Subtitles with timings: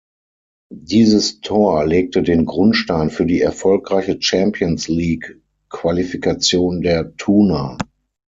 [0.73, 7.77] Dieses Tor legte den Grundstein für die erfolgreiche Champions-League-Qualifikation der Thuner.